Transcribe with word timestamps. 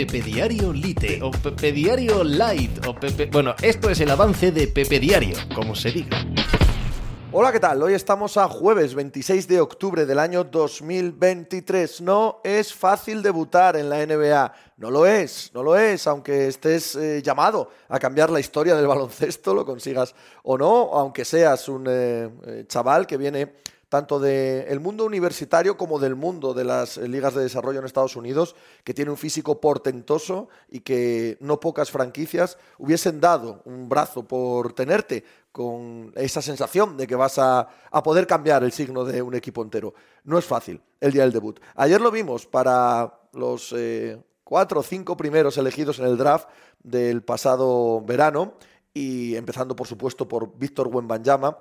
Pepe 0.00 0.22
Diario 0.22 0.72
Lite 0.72 1.20
o 1.22 1.30
Pepe 1.30 1.72
Diario 1.72 2.24
Light 2.24 2.86
o 2.86 2.94
Pepe... 2.94 3.26
Bueno, 3.26 3.54
esto 3.60 3.90
es 3.90 4.00
el 4.00 4.10
avance 4.10 4.50
de 4.50 4.66
Pepe 4.66 4.98
Diario, 4.98 5.36
como 5.54 5.74
se 5.74 5.90
diga. 5.90 6.24
Hola, 7.32 7.52
¿qué 7.52 7.60
tal? 7.60 7.82
Hoy 7.82 7.92
estamos 7.92 8.38
a 8.38 8.48
jueves 8.48 8.94
26 8.94 9.46
de 9.46 9.60
octubre 9.60 10.06
del 10.06 10.18
año 10.18 10.44
2023. 10.44 12.00
No 12.00 12.40
es 12.44 12.72
fácil 12.72 13.22
debutar 13.22 13.76
en 13.76 13.90
la 13.90 14.06
NBA. 14.06 14.54
No 14.78 14.90
lo 14.90 15.04
es, 15.04 15.50
no 15.52 15.62
lo 15.62 15.76
es, 15.76 16.06
aunque 16.06 16.48
estés 16.48 16.94
eh, 16.94 17.20
llamado 17.22 17.68
a 17.90 17.98
cambiar 17.98 18.30
la 18.30 18.40
historia 18.40 18.74
del 18.76 18.86
baloncesto, 18.86 19.52
lo 19.52 19.66
consigas 19.66 20.14
o 20.44 20.56
no, 20.56 20.94
aunque 20.94 21.26
seas 21.26 21.68
un 21.68 21.84
eh, 21.86 22.30
eh, 22.46 22.64
chaval 22.66 23.06
que 23.06 23.18
viene 23.18 23.52
tanto 23.90 24.20
del 24.20 24.78
mundo 24.78 25.04
universitario 25.04 25.76
como 25.76 25.98
del 25.98 26.14
mundo 26.14 26.54
de 26.54 26.62
las 26.62 26.96
ligas 26.96 27.34
de 27.34 27.42
desarrollo 27.42 27.80
en 27.80 27.84
Estados 27.84 28.14
Unidos, 28.14 28.54
que 28.84 28.94
tiene 28.94 29.10
un 29.10 29.16
físico 29.16 29.60
portentoso 29.60 30.48
y 30.70 30.80
que 30.80 31.36
no 31.40 31.58
pocas 31.58 31.90
franquicias 31.90 32.56
hubiesen 32.78 33.20
dado 33.20 33.62
un 33.64 33.88
brazo 33.88 34.22
por 34.22 34.72
tenerte 34.74 35.24
con 35.50 36.12
esa 36.14 36.40
sensación 36.40 36.96
de 36.96 37.08
que 37.08 37.16
vas 37.16 37.38
a, 37.38 37.68
poder 38.04 38.28
cambiar 38.28 38.62
el 38.62 38.70
signo 38.70 39.04
de 39.04 39.22
un 39.22 39.34
equipo 39.34 39.60
entero. 39.60 39.92
No 40.22 40.38
es 40.38 40.44
fácil 40.44 40.80
el 41.00 41.10
día 41.10 41.22
del 41.22 41.32
debut. 41.32 41.58
Ayer 41.74 42.00
lo 42.00 42.12
vimos 42.12 42.46
para 42.46 43.12
los 43.32 43.74
eh, 43.76 44.22
cuatro 44.44 44.80
o 44.80 44.82
cinco 44.84 45.16
primeros 45.16 45.58
elegidos 45.58 45.98
en 45.98 46.06
el 46.06 46.16
draft 46.16 46.48
del 46.80 47.24
pasado 47.24 48.00
verano 48.02 48.54
y 48.94 49.34
empezando 49.34 49.74
por 49.74 49.88
supuesto 49.88 50.28
por 50.28 50.56
Víctor 50.56 50.86
Wembanyama 50.86 51.58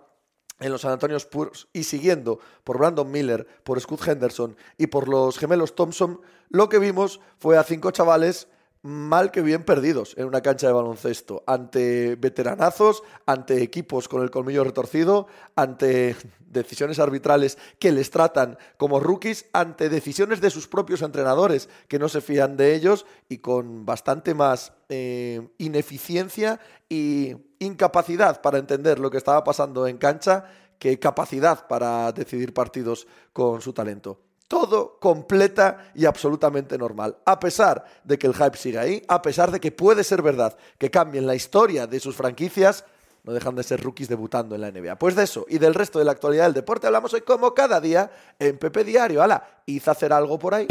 en 0.60 0.72
los 0.72 0.82
San 0.82 0.92
Antonio 0.92 1.18
Spurs 1.18 1.68
y 1.74 1.84
siguiendo 1.84 2.40
por 2.64 2.78
Brandon 2.78 3.10
Miller, 3.10 3.48
por 3.64 3.80
Scott 3.80 4.08
Henderson 4.08 4.56
y 4.78 4.88
por 4.88 5.08
los 5.08 5.38
gemelos 5.38 5.76
Thompson, 5.76 6.22
lo 6.50 6.70
que 6.70 6.80
vimos 6.80 7.20
fue 7.38 7.58
a 7.58 7.64
cinco 7.64 7.92
chavales 7.92 8.48
mal 8.82 9.32
que 9.32 9.42
bien 9.42 9.64
perdidos 9.64 10.16
en 10.18 10.26
una 10.26 10.42
cancha 10.42 10.68
de 10.68 10.74
baloncesto, 10.74 11.44
ante 11.46 12.16
veteranazos, 12.16 13.04
ante 13.26 13.62
equipos 13.62 14.08
con 14.08 14.24
el 14.24 14.32
colmillo 14.32 14.64
retorcido, 14.64 15.28
ante 15.56 16.16
decisiones 16.40 17.00
arbitrales 17.00 17.58
que 17.78 17.92
les 17.92 18.10
tratan 18.10 18.58
como 18.78 19.00
rookies, 19.00 19.48
ante 19.52 19.90
decisiones 19.90 20.40
de 20.40 20.50
sus 20.50 20.68
propios 20.68 21.02
entrenadores 21.02 21.68
que 21.88 22.00
no 22.00 22.08
se 22.08 22.22
fían 22.22 22.56
de 22.56 22.74
ellos 22.76 23.06
y 23.28 23.40
con 23.40 23.86
bastante 23.86 24.34
más 24.34 24.74
eh, 24.88 25.50
ineficiencia 25.58 26.60
y 26.88 27.36
incapacidad 27.60 28.42
para 28.42 28.58
entender 28.58 29.00
lo 29.00 29.12
que 29.12 29.18
estaba 29.18 29.44
pasando 29.44 29.88
en 29.88 29.98
cancha 29.98 30.46
que 30.80 30.98
capacidad 30.98 31.68
para 31.68 32.12
decidir 32.14 32.54
partidos 32.54 33.06
con 33.34 33.62
su 33.62 33.74
talento. 33.74 34.29
Todo 34.50 34.98
completa 35.00 35.92
y 35.94 36.06
absolutamente 36.06 36.76
normal. 36.76 37.16
A 37.24 37.40
pesar 37.40 37.86
de 38.04 38.18
que 38.18 38.26
el 38.26 38.34
hype 38.34 38.58
siga 38.58 38.82
ahí, 38.82 39.02
a 39.08 39.22
pesar 39.22 39.52
de 39.52 39.60
que 39.60 39.72
puede 39.72 40.04
ser 40.04 40.24
verdad 40.24 40.58
que 40.80 40.90
cambien 40.90 41.28
la 41.28 41.36
historia 41.36 41.86
de 41.86 42.00
sus 42.00 42.16
franquicias, 42.16 42.84
no 43.24 43.32
dejan 43.32 43.54
de 43.56 43.62
ser 43.62 43.80
rookies 43.84 44.10
debutando 44.10 44.56
en 44.56 44.62
la 44.62 44.72
NBA. 44.72 44.98
Pues 44.98 45.16
de 45.16 45.24
eso 45.24 45.46
y 45.48 45.60
del 45.60 45.76
resto 45.76 46.00
de 46.00 46.06
la 46.06 46.14
actualidad 46.14 46.46
del 46.46 46.54
deporte 46.54 46.88
hablamos 46.88 47.14
hoy 47.14 47.22
como 47.22 47.54
cada 47.54 47.80
día 47.80 48.10
en 48.40 48.58
Pepe 48.58 48.84
Diario. 48.84 49.22
Hala, 49.22 49.62
hice 49.68 49.92
hacer 49.92 50.12
algo 50.12 50.40
por 50.40 50.56
ahí. 50.56 50.66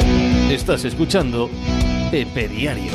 Estás 0.51 0.85
escuchando 0.85 1.49
Pepe 2.11 2.49
Diario. 2.49 2.91